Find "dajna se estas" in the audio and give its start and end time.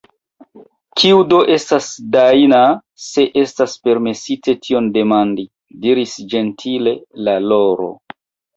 2.15-3.77